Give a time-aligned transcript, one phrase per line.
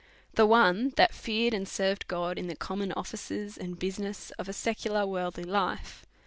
[0.19, 4.53] \ The one that feared and served God in the common | offices of a
[4.53, 6.07] secular worldly life.